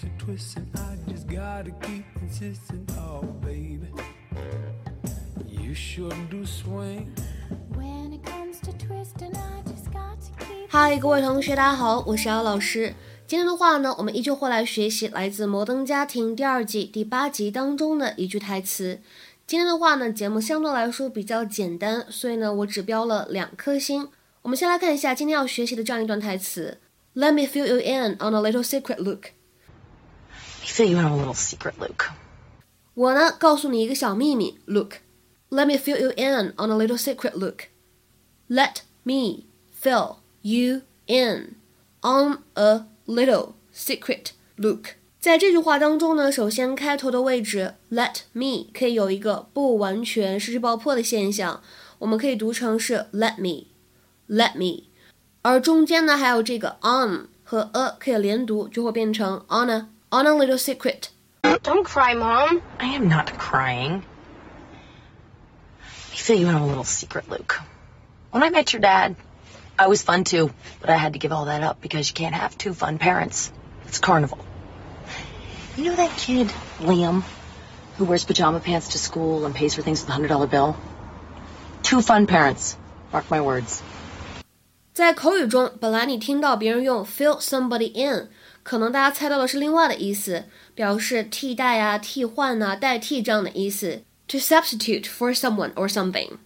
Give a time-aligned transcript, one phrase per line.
[0.00, 2.86] comes to twisting, I just gotta keep insisting.
[2.98, 3.88] Oh, baby,
[5.46, 7.12] you sure do swing.
[7.74, 10.68] When it comes to twisting, I just got to keep.
[10.68, 12.94] 嗨，各位同学，大家好，我是姚老师。
[13.26, 19.00] 今天的话呢，我们依旧会来学习来自《摩登家庭》第二季第八集当中的一句台词。
[19.46, 24.08] 今天的话呢，节目相对来说比较简单，所以呢，我只标了两颗星。
[24.42, 26.78] 我们先来看一下今天要学习的这样一段台词
[27.14, 29.32] ：Let me fill you in on a little secret, Luke。
[30.79, 32.11] fill you in on a little secret, Luke.
[32.93, 37.65] 我呢，告诉你一个小秘密，Luke。Let me fill you in on a little secret, Luke.
[38.49, 39.45] Let me
[39.81, 41.55] fill you in
[42.01, 44.95] on a little secret, Luke.
[45.19, 51.61] 在这句话当中呢，首先开头的位置 let me 可以有一个不完全失去爆破的现象，
[51.99, 54.83] 我们可以读成是 let me，let me，
[55.41, 61.09] 而中间呢还有这个 on 和 a 可以连读，就会变成 on a on a little secret。
[61.63, 62.61] Don't cry, Mom.
[62.79, 64.03] I am not crying.
[65.81, 67.59] Let me fill you in on a little secret, Luke.
[68.31, 69.15] When I met your dad,
[69.77, 72.35] I was fun too, but I had to give all that up because you can't
[72.35, 73.51] have two fun parents.
[73.87, 74.39] It's carnival.
[75.77, 76.47] You know that kid,
[76.79, 77.23] Liam,
[77.97, 80.75] who wears pajama pants to school and pays for things with a hundred dollar bill?
[81.83, 82.77] Two fun parents.
[83.11, 83.81] Mark my words.
[84.93, 88.29] 在口语中，本来你听到别人用 fill somebody in，
[88.63, 94.01] 可能大家猜到的是另外的意思，表示替代啊、替换啊、代替这样的意思。
[94.29, 96.37] To substitute for someone or something。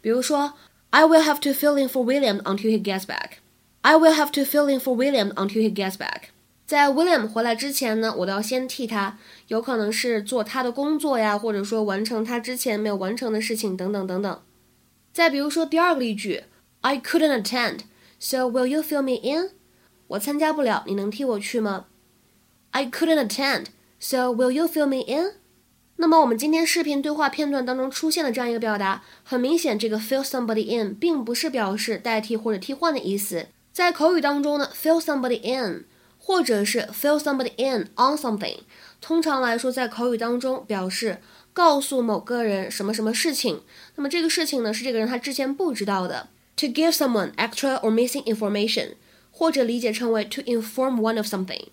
[0.00, 0.54] 比如说，
[0.90, 4.68] I will have to fill in for William until he gets back。I will have to fill
[4.68, 6.30] in for William until he gets back。
[6.66, 14.42] 在 William 回来之前呢，我都要先替他，有可能是做他的工作呀，或者说完成他之前没有完成的事情等等等等。
[15.12, 16.42] 再比如说第二个例句，
[16.80, 19.50] I couldn't attend。So will you fill me in？
[20.13, 21.85] 我参加不了，你能替我去吗
[22.71, 23.67] ？I couldn't attend.
[23.99, 25.33] So will you fill me in？
[25.95, 33.47] 那么我们今天视频对话片段当中出现的这样一个表达，很明显，这个 fill somebody in 并不是表示代替或者替换的意思。
[33.71, 35.85] 在口语当中呢，fill somebody in
[36.19, 38.57] 或者是 fill somebody in on something，
[39.01, 41.21] 通常来说在口语当中表示
[41.53, 43.61] 告诉某个人什么什么事情。
[43.95, 46.27] 那么这个事情呢，是这个人他之前不知道的。
[46.57, 48.89] To give someone extra or missing information，
[49.42, 51.68] 或者理解成为 to inform one of something。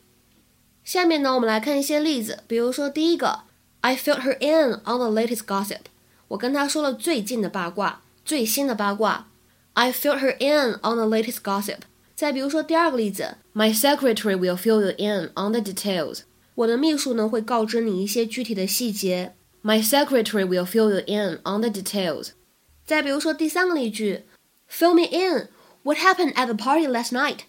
[0.84, 3.41] 下面呢，我们来看一些例子，比如说第一个，
[3.81, 5.81] I filled her in on the latest gossip。
[6.30, 9.28] 我跟她说了最近的八卦，最新的八卦。
[9.74, 11.80] I filled her in on the latest gossip。
[12.16, 16.22] 再比如说第二个例子，My secretary will fill you in on the details。
[16.56, 19.34] 我的秘书呢会告知你一些具体的细节。
[19.63, 22.30] My secretary will fill you in on the details。
[22.86, 24.24] 再比如说第三个例句。
[24.69, 25.50] Fill me in.
[25.84, 27.41] What happened at the party last night?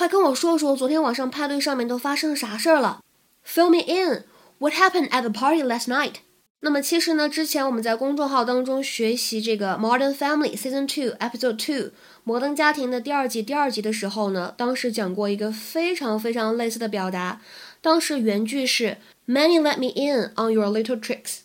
[0.00, 3.02] 快跟我说说昨天晚上派对上面都发生啥事儿了。
[3.46, 4.24] Fill me in.
[4.58, 6.20] What happened at the party last night?
[6.60, 11.88] 那么其实呢，之前我们在公众号当中学习这个《Modern Family Season Two Episode Two》
[12.24, 17.42] 摩登家庭的第二季第二集的时候呢，当时讲过一个非常非常类似的表达。
[17.82, 18.96] 当时原句是
[19.28, 21.40] Many let me in on your little tricks.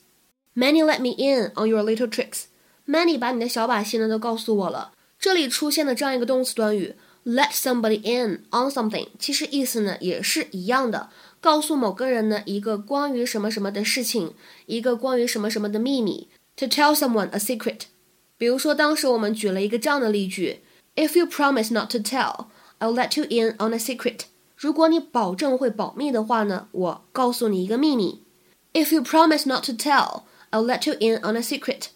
[0.55, 2.43] Many let me in on your little tricks.
[2.87, 4.93] Many 把你的小把戏呢都告诉我了。
[5.19, 11.10] 这里出现的这样一个动词短语 let somebody in on something，其实意思呢也是一样的，
[11.40, 14.34] 告诉某个人呢一个关于什么什么的事情，
[14.66, 16.28] 一个关于什么什么的秘密。
[16.56, 17.82] To tell someone a secret。
[18.36, 20.60] 比如说，当时我们举了一个这样的例句：
[20.96, 22.46] If you promise not to tell,
[22.78, 24.20] I'll let you in on a secret。
[24.56, 28.22] 如果你保证会保密的话呢，我告诉你一个秘密。
[28.72, 31.88] If you promise not to tell, I'll let you in on a secret。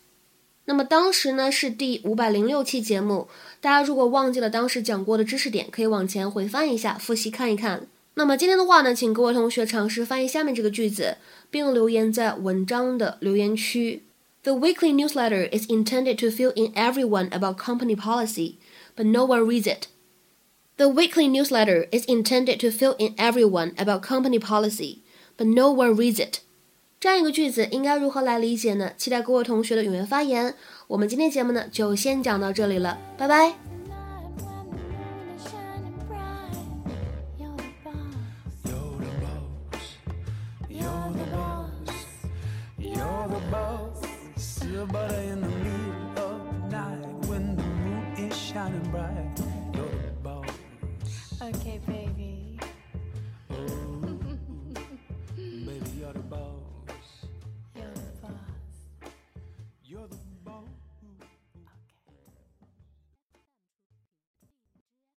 [0.69, 3.27] 那么当时呢是第五百零六期节目，
[3.59, 7.87] 大家如果忘记了当时讲过的知识点，可以往前回翻一下，复习看一看。
[8.13, 11.17] 那么今天的话呢，请各位同学尝试翻译下面这个句子，
[11.49, 14.03] 并留言在文章的留言区。
[14.43, 18.57] The weekly newsletter is intended to fill in everyone about company policy,
[18.95, 19.87] but no one reads it.
[20.77, 24.99] The weekly newsletter is intended to fill in everyone about company policy,
[25.35, 26.41] but no one reads it.
[26.99, 28.91] 这样一个句子应该如何来理解呢？
[28.97, 30.53] 期待各位同学的踊跃发言。
[30.87, 32.97] 我们今天节目呢，就先讲到这里了。
[33.17, 33.53] 拜拜。